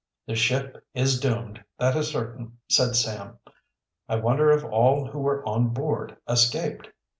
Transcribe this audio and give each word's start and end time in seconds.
"The 0.25 0.33
ship 0.33 0.83
is 0.95 1.19
doomed, 1.19 1.63
that 1.77 1.95
is 1.95 2.07
certain," 2.09 2.57
said 2.67 2.95
Sam. 2.95 3.37
"I 4.09 4.15
wonder 4.15 4.49
if 4.49 4.63
all 4.63 5.05
who 5.05 5.19
were 5.19 5.47
on 5.47 5.67
board 5.75 6.17
escaped?" 6.27 6.89